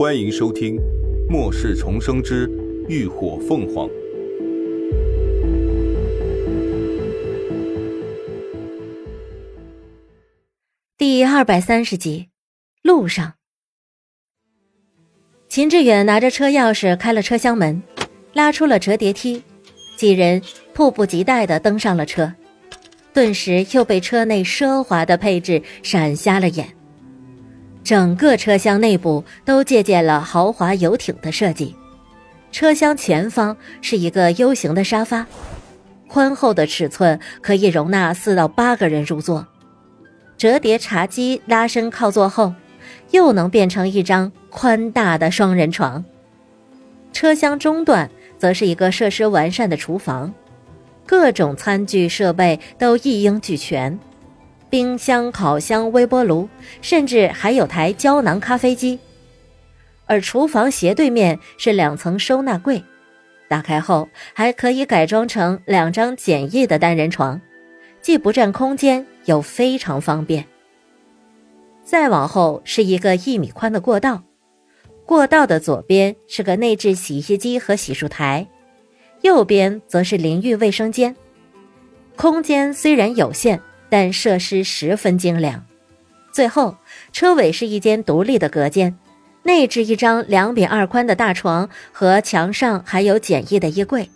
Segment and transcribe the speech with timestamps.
[0.00, 0.76] 欢迎收听
[1.28, 2.50] 《末世重生之
[2.88, 3.86] 浴火凤凰》
[10.96, 12.30] 第二百三十集。
[12.80, 13.34] 路上，
[15.50, 17.82] 秦志远拿着车钥匙开了车厢门，
[18.32, 19.42] 拉出了折叠梯，
[19.98, 20.40] 几人
[20.72, 22.32] 迫不及待的登上了车，
[23.12, 26.79] 顿时又被车内奢华的配置闪瞎了眼。
[27.82, 31.74] 整个车厢内部都借鉴了豪华游艇的设计，
[32.52, 35.26] 车厢前方是一个 U 型的沙发，
[36.06, 39.46] 宽厚的尺寸可以容纳四到八个人入座。
[40.36, 42.54] 折叠茶几拉伸靠坐后，
[43.10, 46.04] 又能变成一张宽大的双人床。
[47.12, 50.32] 车厢中段则是一个设施完善的厨房，
[51.04, 53.98] 各种餐具设备都一应俱全。
[54.70, 56.48] 冰箱、烤箱、微波炉，
[56.80, 58.98] 甚至还有台胶囊咖啡机。
[60.06, 62.82] 而厨房斜对面是两层收纳柜，
[63.48, 67.40] 打开后还可以改装成两张简易的单人床，
[68.00, 70.46] 既不占空间，又非常方便。
[71.84, 74.22] 再往后是一个一米宽的过道，
[75.04, 78.46] 过道的左边是个内置洗衣机和洗漱台，
[79.22, 81.16] 右边则是淋浴卫生间。
[82.14, 83.60] 空间虽然有限。
[83.90, 85.66] 但设施十分精良。
[86.32, 86.76] 最后，
[87.12, 88.96] 车尾是一间独立的隔间，
[89.42, 94.08] 内置一张两米二宽的大床，和墙上还有简易的衣柜。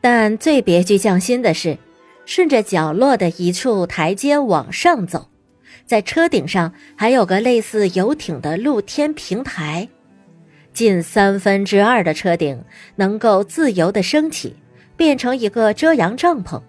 [0.00, 1.76] 但最别具匠心的是，
[2.24, 5.28] 顺着角落的一处台阶往上走，
[5.84, 9.88] 在车顶上还有个类似游艇的露天平台，
[10.72, 14.54] 近三分之二的车顶能够自由的升起，
[14.96, 16.62] 变成一个遮阳帐篷。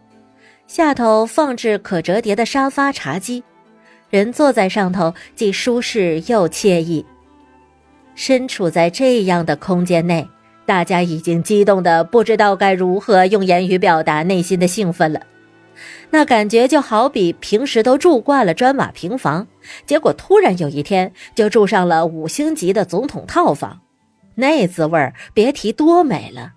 [0.71, 3.43] 下头放置可折叠的沙发、茶几，
[4.09, 7.05] 人坐在上头既舒适又惬意。
[8.15, 10.25] 身处在这样的空间内，
[10.65, 15.19] 大家已经激动的不知道该如何用言语表达内心的兴奋了。
[16.09, 19.45] 那感觉就好比平时都住惯了砖瓦平房，
[19.85, 23.81] 结果突然有一天就住上了五星级的总统套房，
[24.35, 26.53] 那滋味儿别提多美了。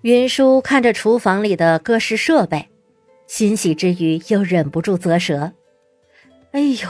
[0.00, 2.70] 云舒看着厨房里的各式设备。
[3.28, 5.52] 欣喜之余，又忍不住啧舌
[6.50, 6.88] ：“哎呦，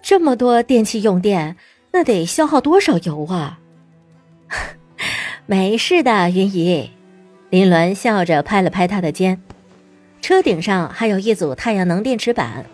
[0.00, 1.56] 这么多电器用电，
[1.92, 3.58] 那得消耗多少油啊！”
[5.44, 6.90] 没事的，云姨。
[7.50, 9.42] 林鸾笑着拍了拍他的肩。
[10.22, 12.64] 车顶上还有一组太阳能电池板，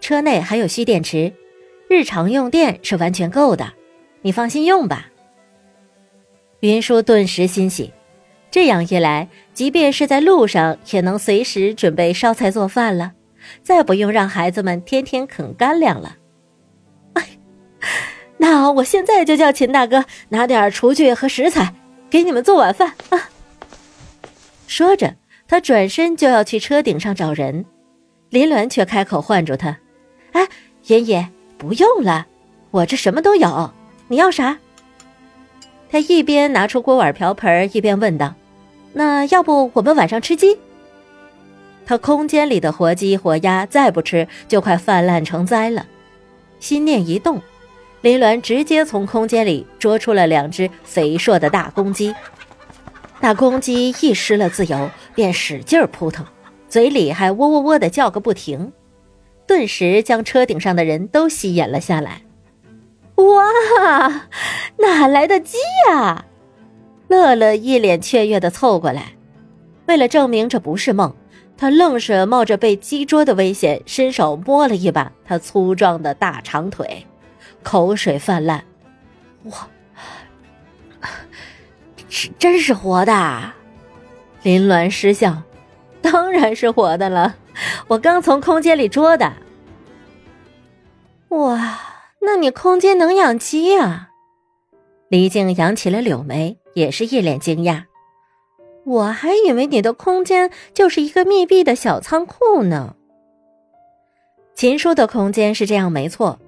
[0.00, 1.34] 车内还有蓄电池，
[1.90, 3.74] 日常用电是完全够的。
[4.22, 5.10] 你放心用吧。
[6.60, 7.92] 云舒顿时欣喜。
[8.50, 13.12] 这样一来，即便是在路上，也能随时准备烧菜做饭了，
[13.62, 16.16] 再不用让孩子们天天啃干粮了。
[17.12, 17.28] 哎，
[18.38, 21.74] 那我现在就叫秦大哥拿点厨具和食材，
[22.08, 23.28] 给你们做晚饭啊！
[24.66, 25.16] 说着，
[25.46, 27.64] 他转身就要去车顶上找人，
[28.30, 29.78] 林鸾却开口唤住他
[30.32, 30.46] ：“哎，
[30.86, 31.28] 爷爷，
[31.58, 32.26] 不用了，
[32.70, 33.72] 我这什么都有，
[34.08, 34.58] 你要啥？”
[35.90, 38.34] 他一边拿出锅碗瓢盆，一边问道
[38.92, 40.58] ：“那要不我们晚上吃鸡？”
[41.86, 45.86] 他空间里的活鸡活鸭再不吃就快泛滥成灾了。
[46.60, 47.40] 心念一动，
[48.02, 52.14] 林鸾直接从空间里捉出了两只肥硕的大公鸡。
[53.20, 56.26] 大公鸡一失了自由，便使劲扑腾，
[56.68, 58.70] 嘴里还喔喔喔的叫个不停，
[59.46, 62.22] 顿时将车顶上的人都吸引了下来。
[63.18, 64.26] 哇，
[64.78, 65.58] 哪来的鸡
[65.88, 66.24] 呀？
[67.08, 69.14] 乐乐一脸雀跃的凑过来，
[69.86, 71.14] 为了证明这不是梦，
[71.56, 77.06] 他愣是冒着被鸡捉的危险，伸手摸了一把他粗壮的大长腿，
[77.62, 78.62] 口水泛滥。
[79.44, 79.68] 哇，
[82.08, 83.52] 是真是活的？
[84.42, 85.42] 林鸾失笑，
[86.00, 87.34] 当然是活的了，
[87.88, 89.32] 我刚从空间里捉的。
[91.30, 91.78] 哇！
[92.20, 94.10] 那你空间能养鸡啊？
[95.08, 97.84] 黎静扬起了柳眉，也是一脸惊讶。
[98.84, 102.94] 我还以为你的空间就是一个密闭的小仓库呢。
[104.54, 106.38] 秦叔的空间是这样没错，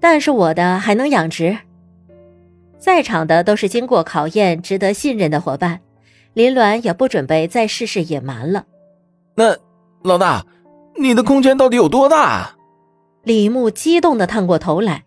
[0.00, 1.58] 但是我的还能养殖。
[2.78, 5.80] 在场的都是经过考验、值得信任的伙伴，
[6.32, 8.64] 林鸾也不准备再试试隐瞒了。
[9.34, 9.56] 那
[10.02, 10.44] 老大，
[10.96, 12.56] 你的空间到底有多大？
[13.22, 15.04] 李牧激动的探过头来。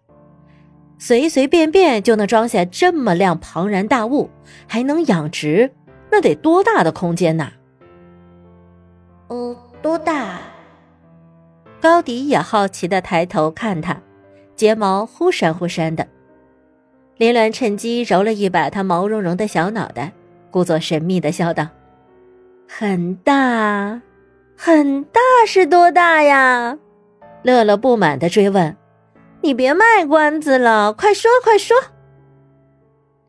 [1.05, 4.29] 随随便便就能装下这么辆庞然大物，
[4.65, 5.69] 还能养殖，
[6.09, 7.51] 那得多大的空间呐？
[9.27, 10.39] 哦，多大？
[11.81, 14.01] 高迪也好奇的抬头看他，
[14.55, 16.07] 睫毛忽闪忽闪的。
[17.17, 20.13] 林鸾趁机揉了一把他毛茸茸的小脑袋，
[20.51, 21.67] 故作神秘的笑道
[22.65, 24.01] ：“很大，
[24.55, 26.77] 很大是多大呀？”
[27.43, 28.73] 乐乐不满的追问
[29.43, 31.75] ：“你别卖关子了，快说快说！”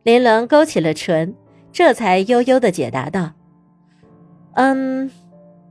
[0.04, 1.34] 林鸾勾起了唇，
[1.72, 3.32] 这才悠悠的解答道
[4.54, 5.10] ：“嗯，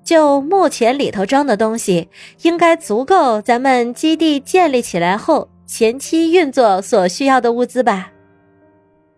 [0.03, 2.09] 就目前里头装的东西，
[2.41, 8.11] 应该足够咱们基地建立起来后前期运作所需要的物资吧。”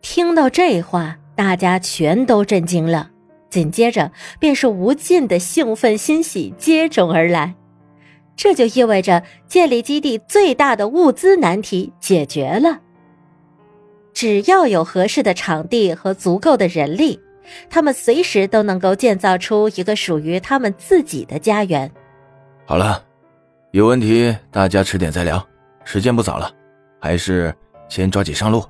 [0.01, 3.09] 听到这话，大家全都震惊了，
[3.49, 7.55] 紧接着便是无尽的兴奋欣喜接踵而来。
[8.35, 12.79] 这就意味着建立基地最大的物资难题解决了。
[14.13, 17.19] 只要有合适的场地和足够的人力，
[17.69, 21.91] 他们随时都能够建造出一个属于他们自己的家园。
[22.65, 23.03] 好了，
[23.71, 25.45] 有问题大家迟点再聊，
[25.83, 26.51] 时间不早了，
[26.99, 27.53] 还是
[27.89, 28.63] 先抓紧上路。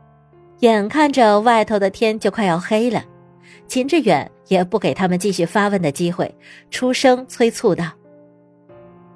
[0.60, 3.04] 眼看着外头的天就快要黑了，
[3.68, 6.34] 秦志远也不给他们继续发问的机会，
[6.72, 7.86] 出声催促道：“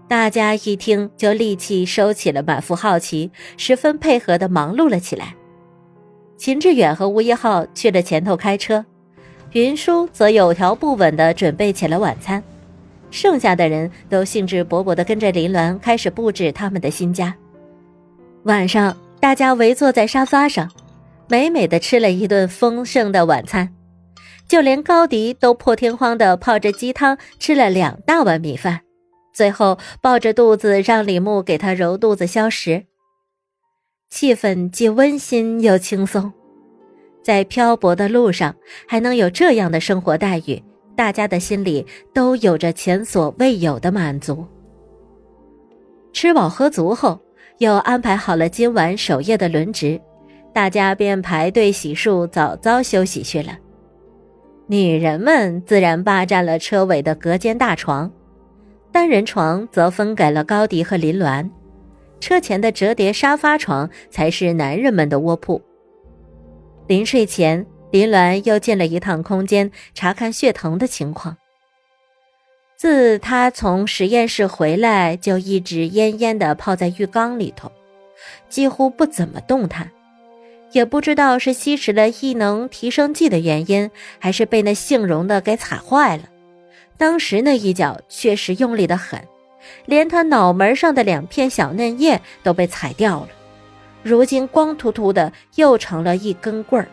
[0.10, 5.36] 大家一听就立即收起了满腹好奇，十分配合的忙碌了起来。”
[6.36, 8.84] 秦志远和吴一浩去了前头开车，
[9.52, 12.42] 云舒则有条不紊地准备起了晚餐，
[13.12, 17.36] 剩下的人都兴致勃勃地跟着林鸾开始布置他们的新家。
[18.44, 20.72] 晚上，大家围坐在沙发上，
[21.28, 23.70] 美美的吃了一顿丰盛的晚餐，
[24.48, 28.80] 就连高迪都破天荒地泡着鸡汤吃了两大碗米饭，
[29.40, 32.84] 最后抱着肚子让李牧给他揉肚子消食。
[34.10, 36.34] 气氛既温馨又轻松，
[37.24, 38.54] 在漂泊的路上
[38.86, 40.62] 还能有这样的生活待遇，
[40.94, 44.46] 大家的心里都有着前所未有的满足。
[46.12, 47.22] 吃饱喝足后，
[47.60, 50.02] 又安排好了今晚守夜的轮值，
[50.54, 53.58] 大家便排队洗漱，早早休息去了。
[54.68, 58.12] 女人们自然霸占了车尾的隔间大床，
[58.92, 61.50] 单人床则分给了高迪和林鸾。
[62.20, 65.62] 车前的折叠沙发床才是男人们的卧铺。
[66.88, 71.38] 临睡前，林鸾又进了一趟空间，查看血藤的情况。
[72.76, 77.72] 自他从实验室回来，就一直恹恹地泡在浴缸里头，
[78.50, 79.92] 几乎不怎么动弹。
[80.72, 83.90] 也不知道是吸食了异能提升剂的原因，
[84.20, 86.24] 还是被那姓荣的给踩坏了。
[87.00, 89.20] 当时那一脚确实用力的很。
[89.86, 93.30] 连他脑门上的两片小嫩叶都被踩掉了，
[94.04, 96.88] 如今光秃秃的，又成了一根棍儿。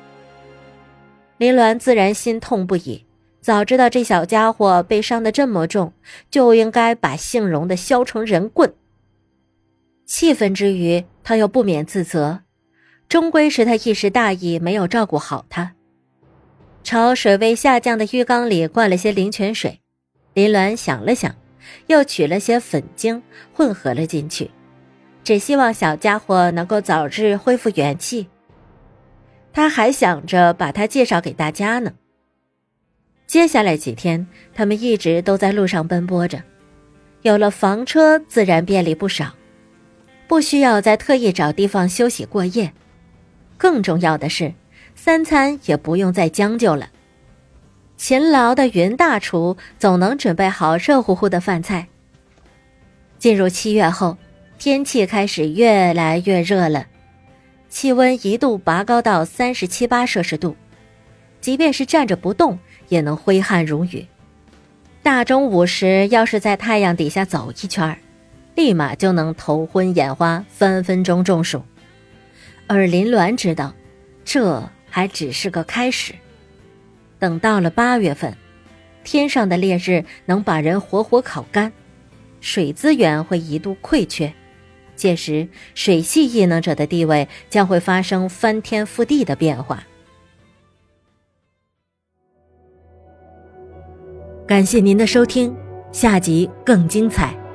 [1.39, 3.05] 林鸾自然心痛不已，
[3.41, 5.93] 早知道这小家伙被伤得这么重，
[6.31, 8.75] 就应该把姓荣的削成人棍。
[10.05, 12.41] 气愤之余，他又不免自责，
[13.09, 15.75] 终归是他一时大意，没有照顾好他。
[16.83, 19.81] 朝水位下降的浴缸里灌了些灵泉水，
[20.37, 21.35] 林鸾想了想。
[21.89, 23.23] 又取了些粉精
[23.53, 24.51] 混合了进去，
[25.25, 28.27] 只希望小家伙能够早日恢复元气。
[29.53, 31.93] 他还想着把他介绍给大家呢。
[33.27, 36.43] 接下来几天，他们一直都在路上奔波着，
[37.23, 39.35] 有了房车，自然便利不少，
[40.27, 42.73] 不需要再特意找地方休息过夜。
[43.57, 44.55] 更重要的是，
[44.95, 46.91] 三餐也不用再将就了。
[47.97, 51.89] 勤劳的云大厨总能准备好热乎乎的饭菜。
[53.19, 54.19] 进入七月后，
[54.59, 56.87] 天气开始越来越热了，
[57.69, 60.57] 气温一度拔高到三十七八摄氏度，
[61.41, 64.07] 即便是站着不动也能挥汗如雨。
[65.03, 67.97] 大中午时，要是在太阳底下走一圈
[68.55, 71.63] 立马就能头昏眼花，分分钟中暑。
[72.67, 73.73] 而林鸾知道，
[74.25, 76.15] 这还只是个开始。
[77.19, 78.37] 等到了八月份，
[79.05, 81.73] 天上的烈日能把人活活烤干，
[82.41, 84.33] 水资源会一度匮缺，
[84.95, 89.85] 届时水系异能者的地位将会发生翻天覆地的变化。
[94.47, 95.57] 感谢您的收听，
[95.93, 97.46] 下集更精彩。